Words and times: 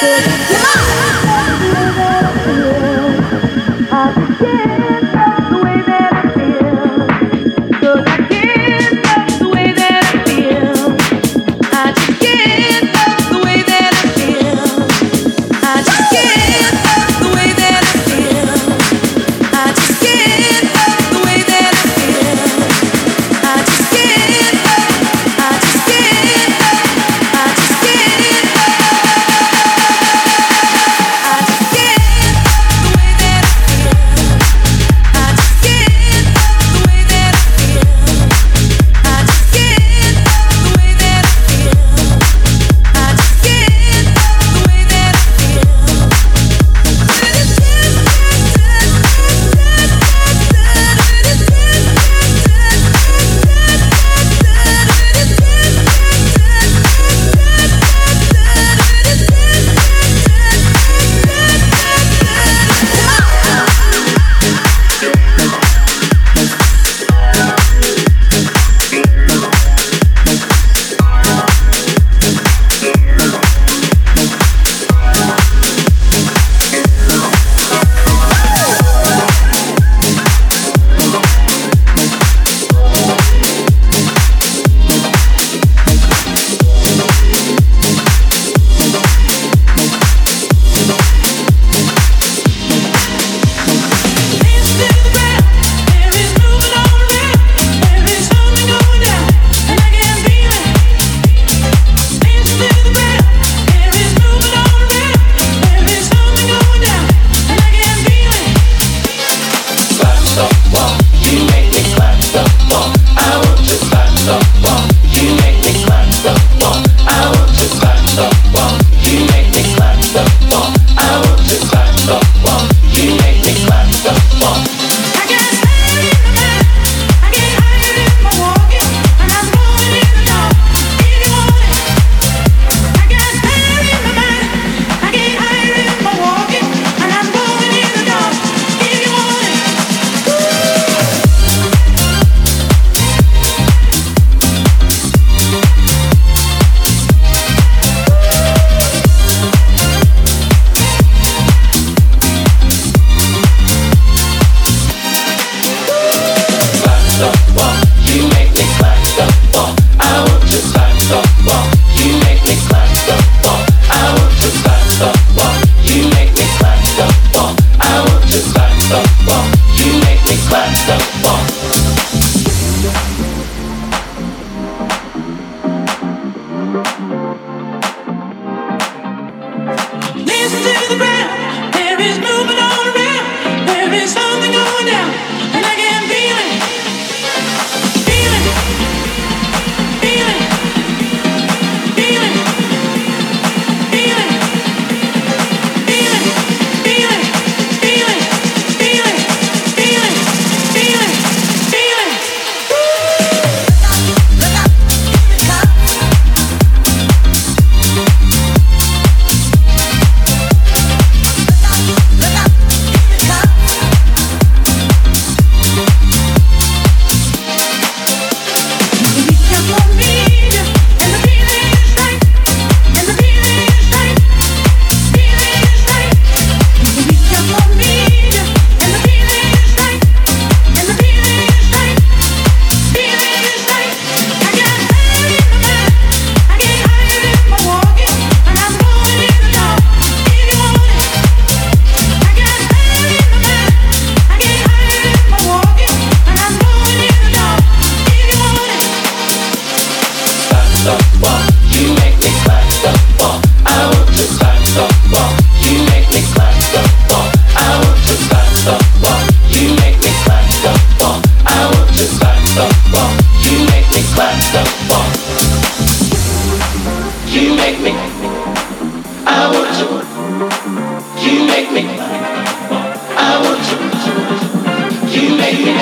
Come 0.00 1.14
on! 1.14 1.19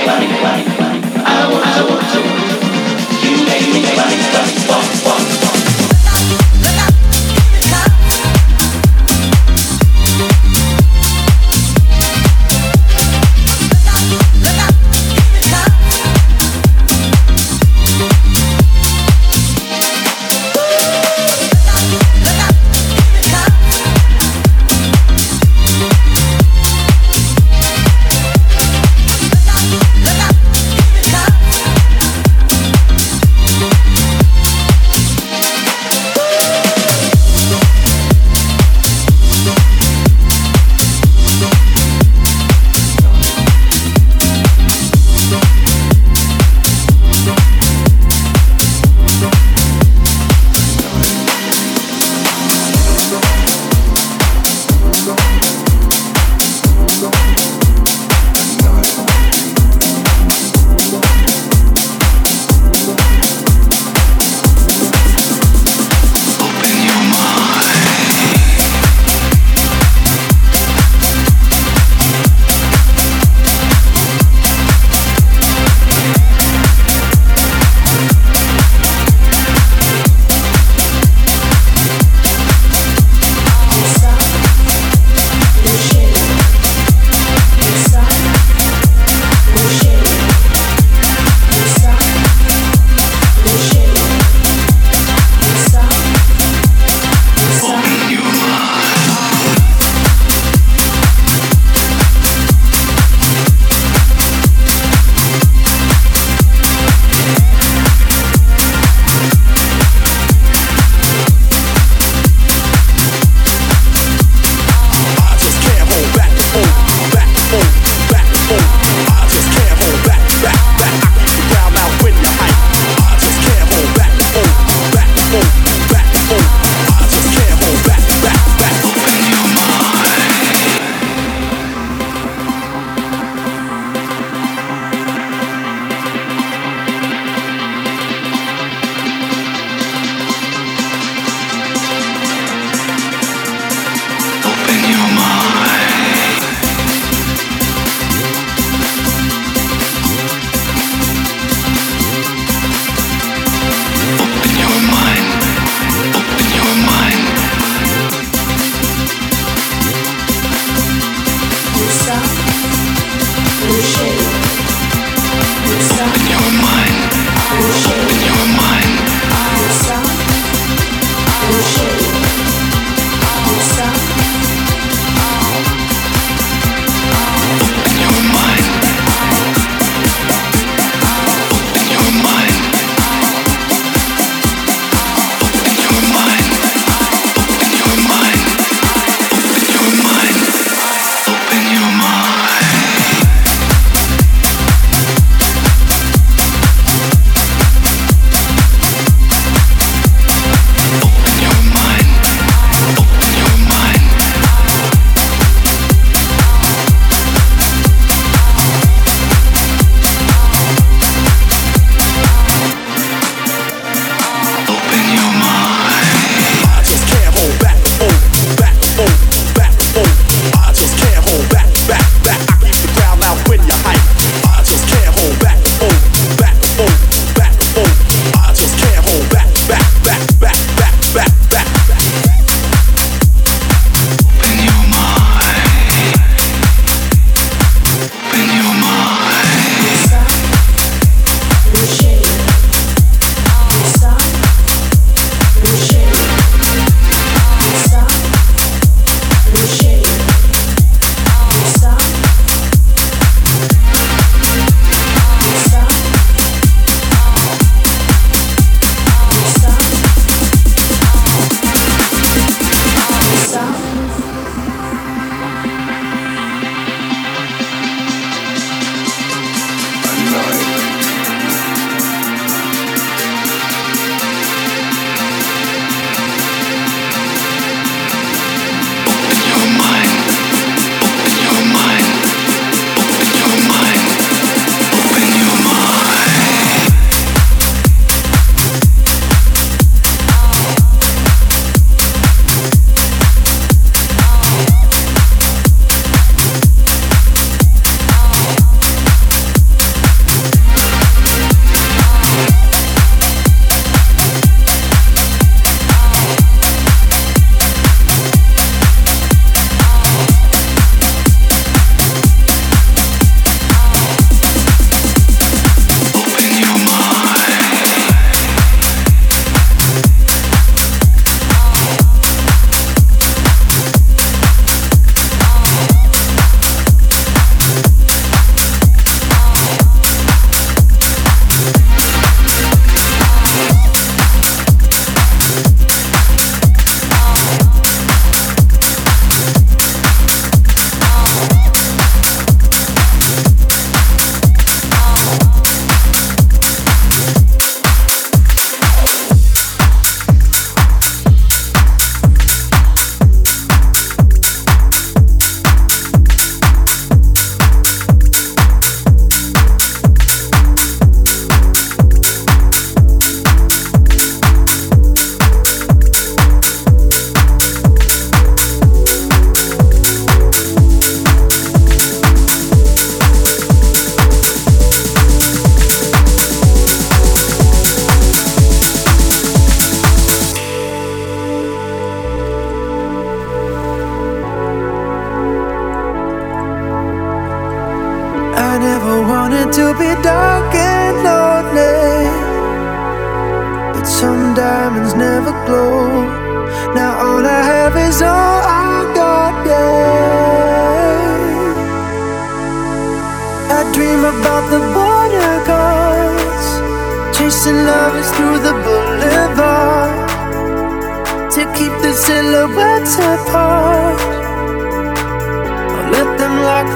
money, 0.08 0.26
money. 0.42 0.67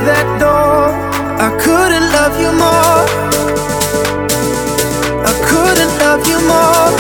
That 0.05 0.27
door. 0.41 0.91
I 1.38 1.49
couldn't 1.62 2.11
love 2.11 2.35
you 2.41 2.51
more. 2.51 3.07
I 5.23 5.33
couldn't 5.47 5.95
love 6.03 6.27
you 6.27 6.38
more. 6.43 6.91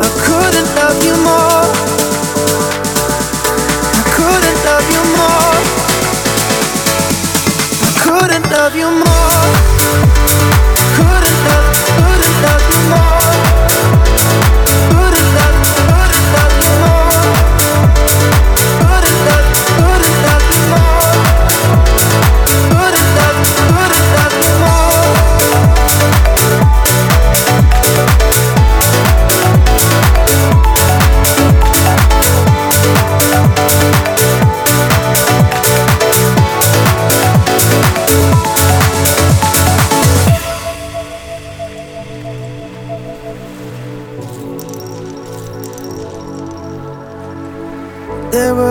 I 0.00 0.08
couldn't 0.24 0.70
love 0.80 0.98
you 1.04 1.16
more. 1.28 1.68
I 3.98 4.02
couldn't 4.16 4.60
love 4.68 4.86
you 4.94 5.02
more. 5.18 5.56
I 7.84 7.90
couldn't 8.04 8.46
love 8.56 8.74
you 8.74 8.88
more. 8.88 9.44
Couldn't 10.96 11.38
love, 11.48 11.66
couldn't 12.00 12.36
love 12.46 12.64
you 12.72 12.80
more. 12.92 13.17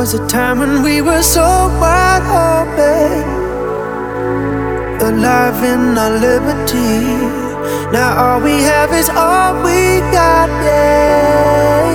Was 0.08 0.22
a 0.22 0.28
time 0.28 0.60
when 0.60 0.84
we 0.84 1.02
were 1.02 1.22
so 1.22 1.68
wide 1.82 2.24
open, 2.48 3.24
alive 5.02 5.62
in 5.64 5.98
our 5.98 6.12
liberty. 6.12 7.04
Now 7.92 8.16
all 8.24 8.40
we 8.40 8.64
have 8.72 8.94
is 8.94 9.10
all 9.10 9.56
we 9.68 10.00
got, 10.16 10.50
yeah. 10.64 11.92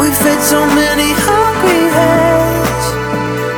We 0.00 0.10
fed 0.10 0.40
so 0.42 0.66
many 0.80 1.10
hungry 1.28 1.84
heads 1.98 2.86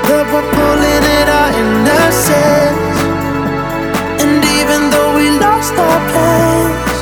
that 0.09 0.27
were 0.33 0.49
pulling 0.57 1.05
at 1.21 1.29
our 1.41 1.51
innocence. 1.63 2.99
And 4.23 4.45
even 4.59 4.81
though 4.93 5.13
we 5.17 5.27
lost 5.41 5.73
our 5.73 6.01
plans, 6.13 6.99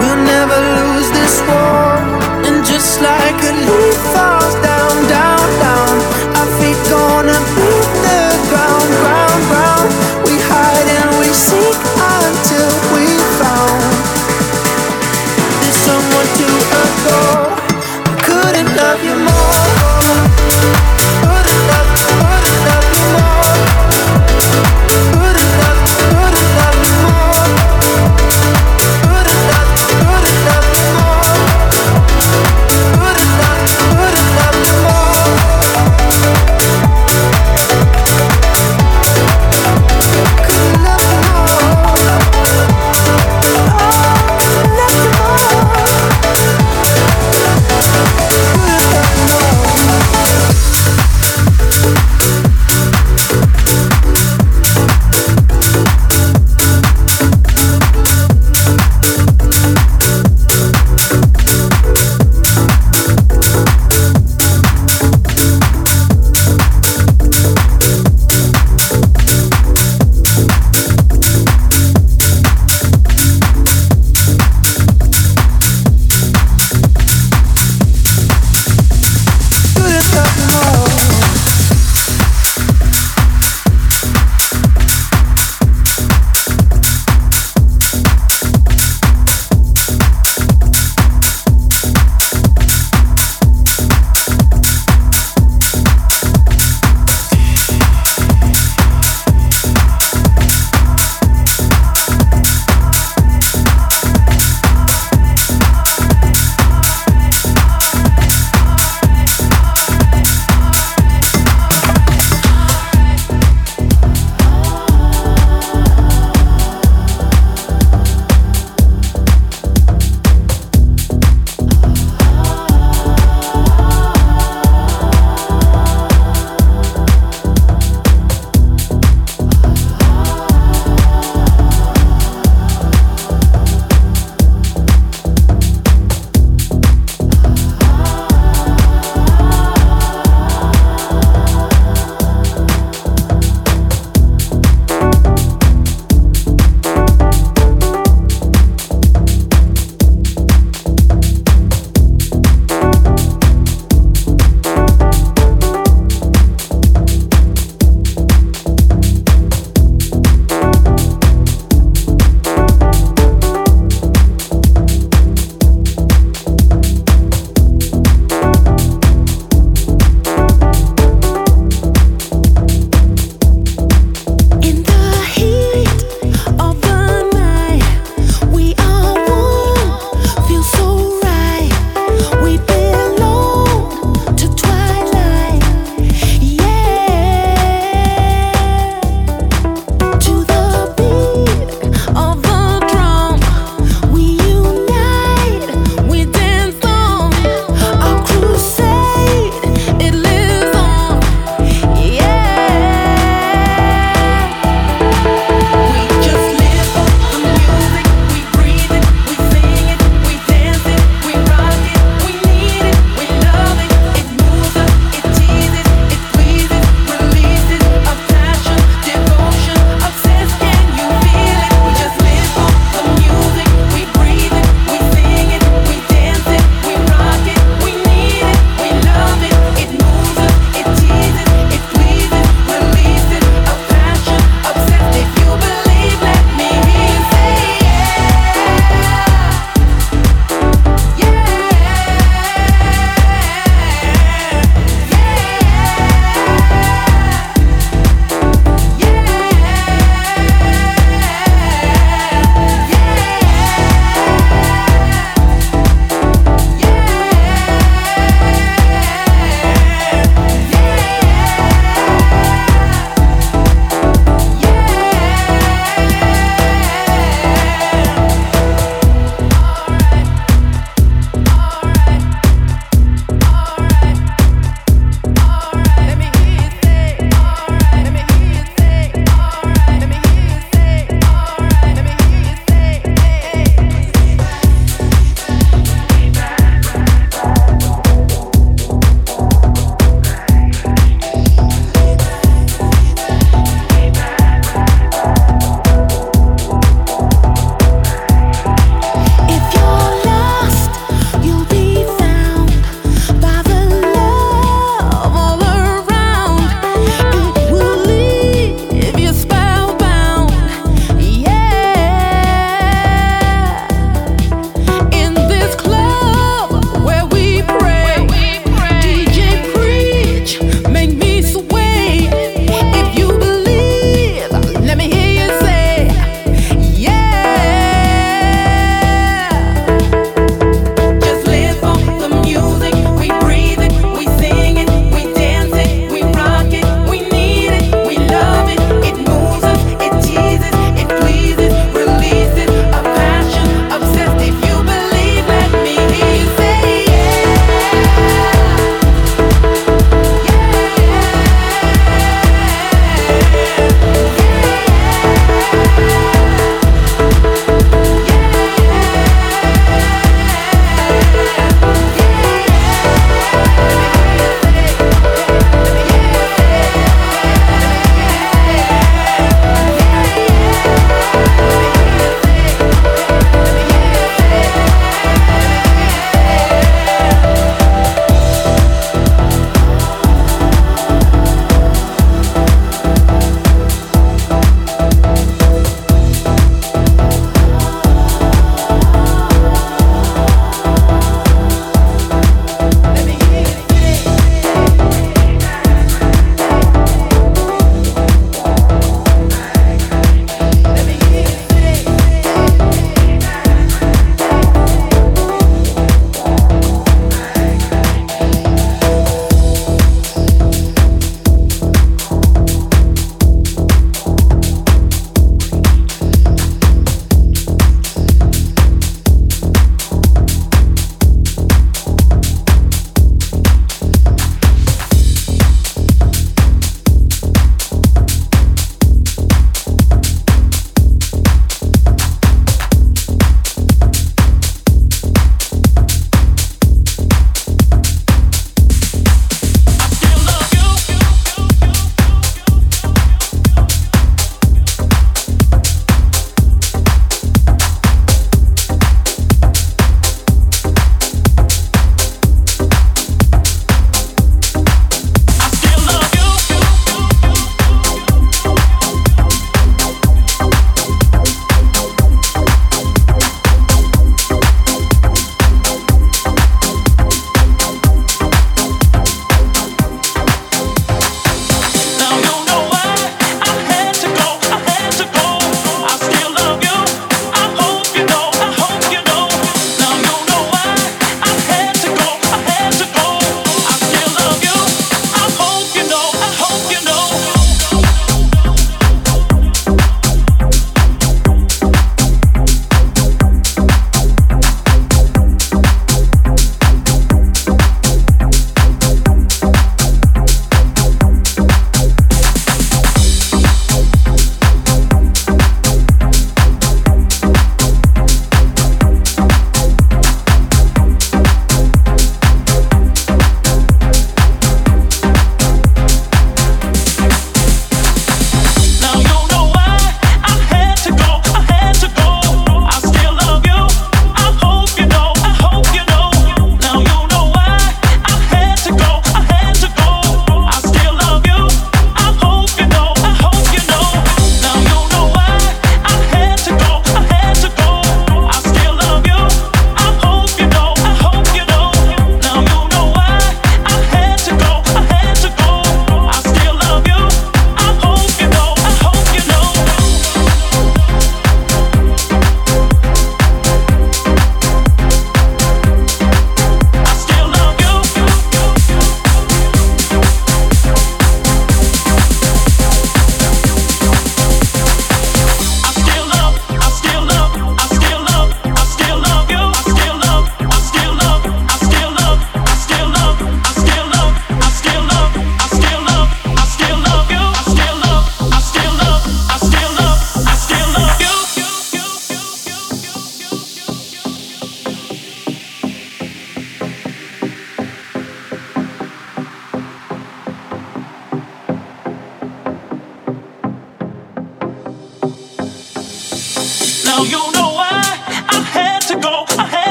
We'll 0.00 0.22
never 0.34 0.58
lose 0.76 1.08
this 1.18 1.40
war. 1.48 1.95
Just 2.86 3.02
like 3.02 3.42
a 3.42 3.52
leaf 3.66 3.98
falls 4.14 4.54
down, 4.62 4.94
down, 5.10 5.42
down, 5.58 5.94
our 6.38 6.46
feet 6.54 6.78
gonna 6.88 7.34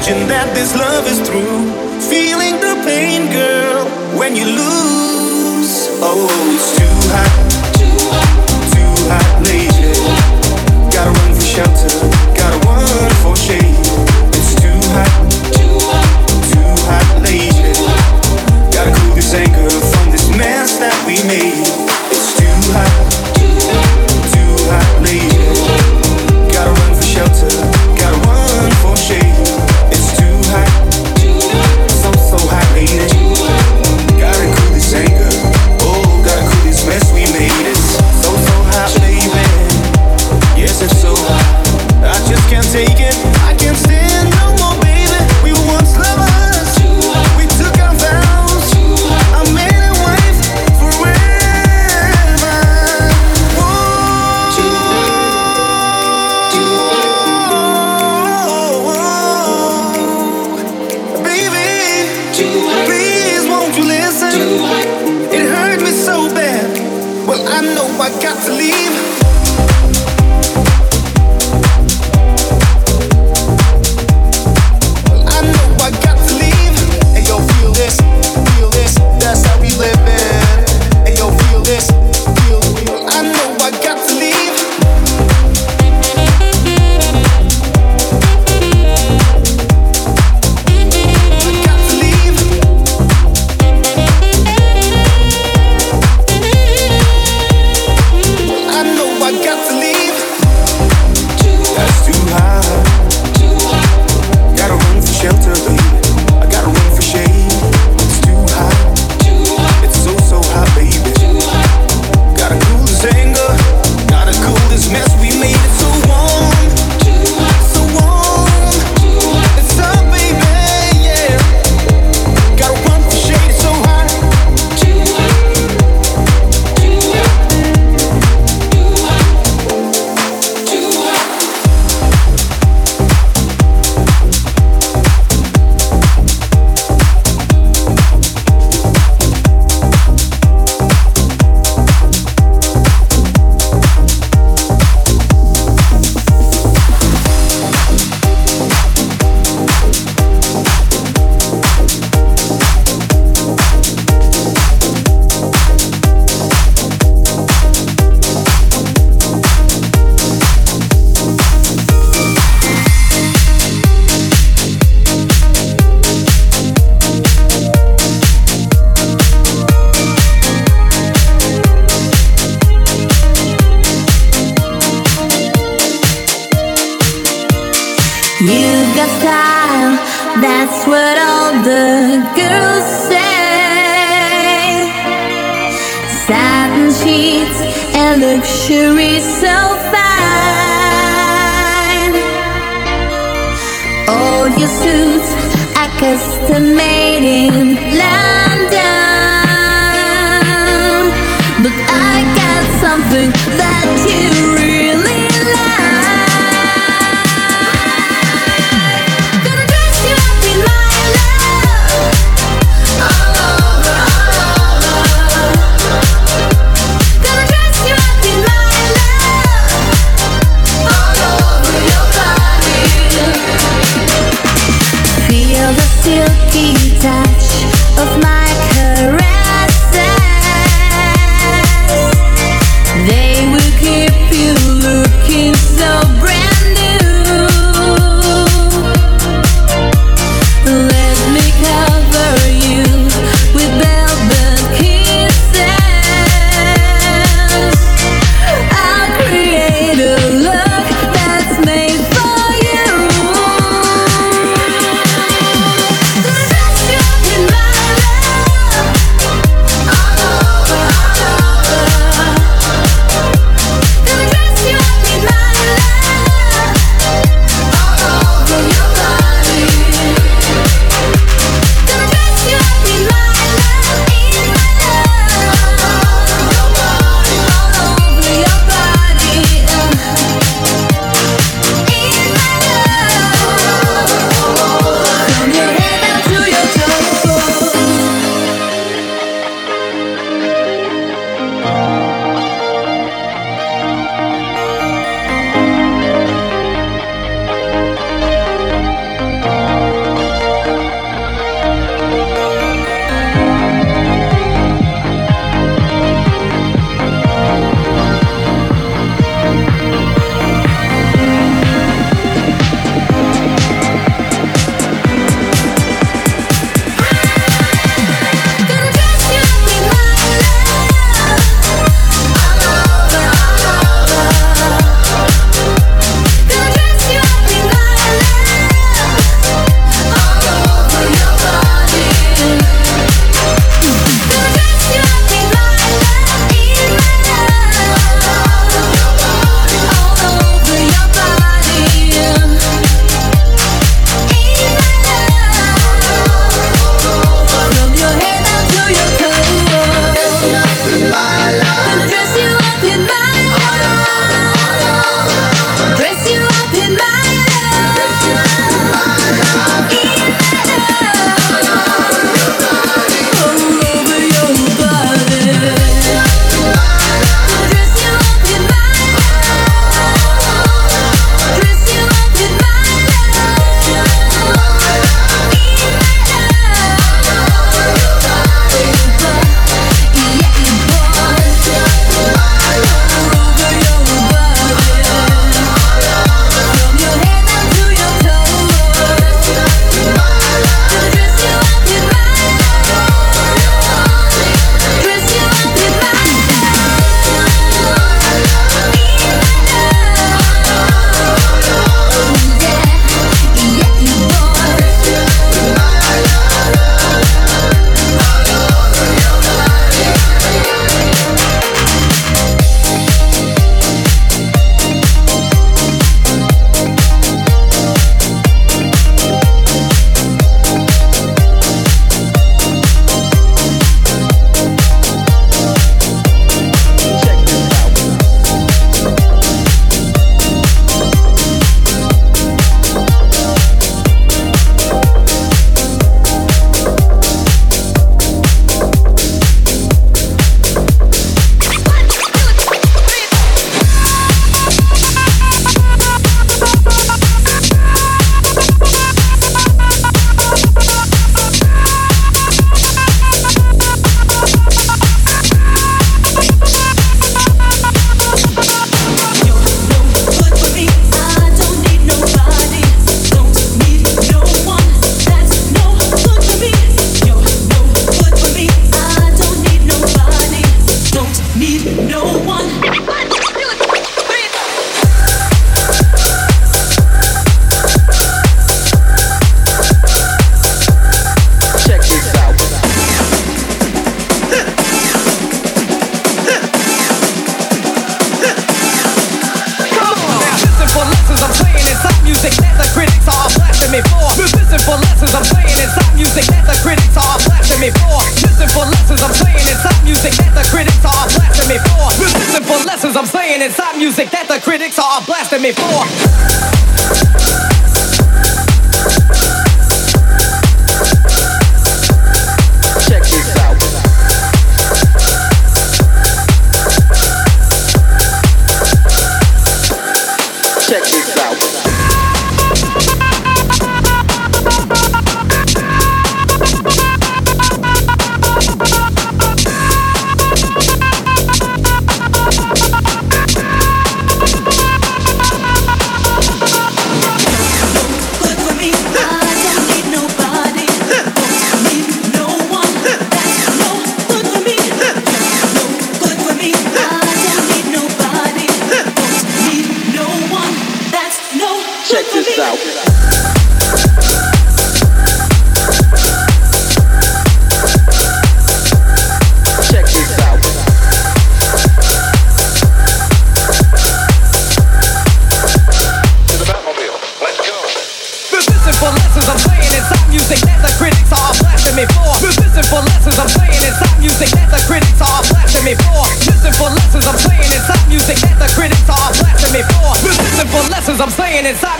imagine 0.00 0.28
that 0.28 0.54
this 0.54 0.74
love 0.74 1.06
is 1.06 1.20
through. 1.28 2.00
Feeling 2.08 2.56
the 2.60 2.74
pain, 2.86 3.30
girl, 3.30 3.84
when 4.18 4.34
you 4.34 4.46
lose. 4.46 5.88
Oh. 6.00 6.59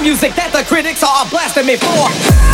Music 0.00 0.34
that 0.34 0.52
the 0.52 0.64
critics 0.64 1.02
are 1.02 1.28
blasting 1.28 1.66
me 1.66 1.76
for. 1.76 2.49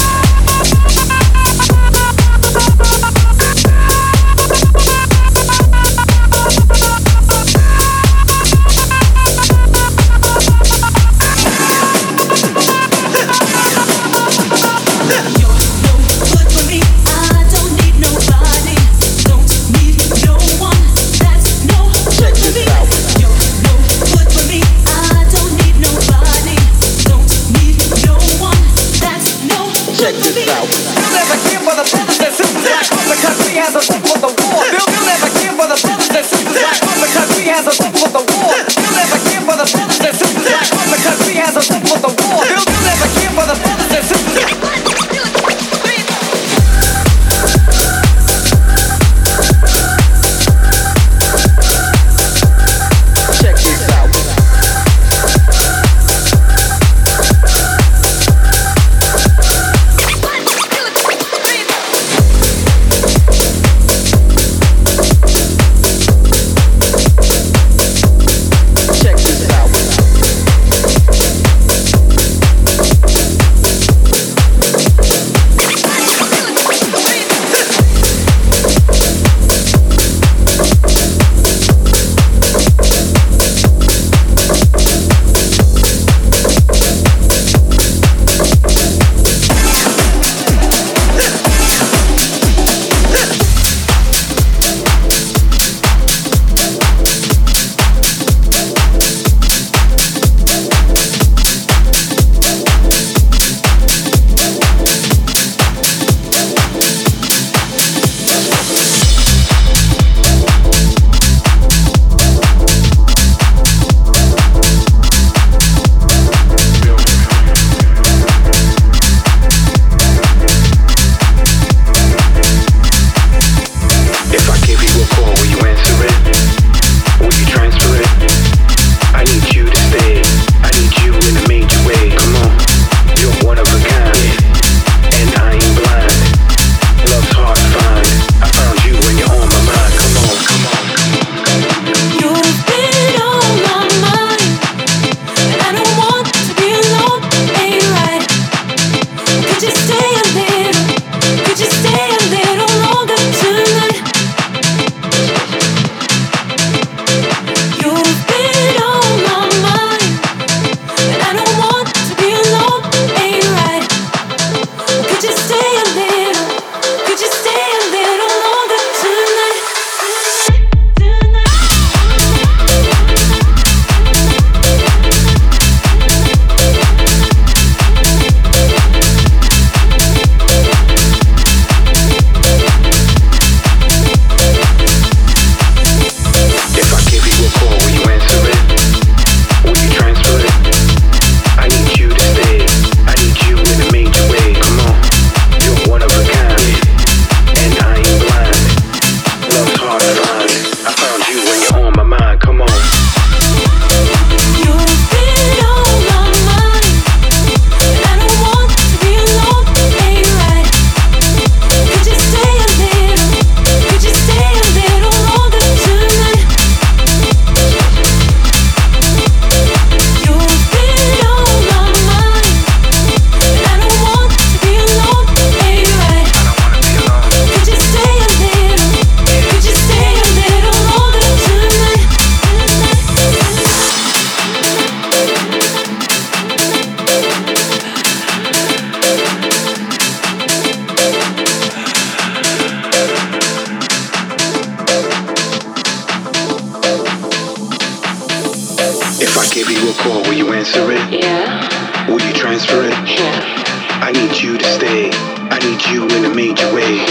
If 249.37 249.43
I 249.43 249.55
give 249.55 249.71
you 249.71 249.91
a 249.91 249.93
call, 249.93 250.23
will 250.23 250.33
you 250.33 250.51
answer 250.55 250.91
it? 250.91 251.13
Yeah. 251.13 252.09
Will 252.09 252.23
you 252.23 252.33
transfer 252.33 252.81
it? 252.85 252.97
Yeah. 253.05 254.01
I 254.01 254.11
need 254.11 254.35
you 254.41 254.57
to 254.57 254.65
stay. 254.65 255.11
I 255.53 255.59
need 255.61 255.85
you 255.93 256.09
in 256.17 256.25
a 256.25 256.35
major 256.35 256.65
way. 256.73 257.05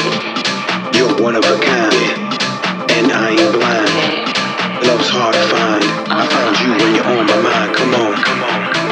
You're 0.97 1.21
one 1.21 1.35
of 1.35 1.45
a 1.45 1.57
kind, 1.61 1.93
and 2.97 3.11
I 3.13 3.29
ain't 3.29 3.53
blind. 3.53 4.87
Love's 4.87 5.07
hard 5.07 5.35
to 5.35 5.45
find. 5.53 5.85
I 6.09 6.25
found 6.25 6.57
you 6.65 6.71
when 6.73 6.95
you're 6.95 7.05
on 7.05 7.27
my 7.27 7.41
mind. 7.45 7.75
Come 7.75 7.93
on, 7.93 8.17
come 8.17 8.43
on. 8.43 8.84